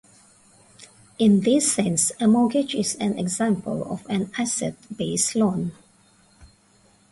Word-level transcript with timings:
In 1.19 1.41
this 1.41 1.71
sense, 1.73 2.11
a 2.19 2.27
mortgage 2.27 2.73
is 2.73 2.95
an 2.95 3.19
example 3.19 3.83
of 3.83 4.03
an 4.09 4.31
asset-based 4.35 5.35
loan. 5.35 5.73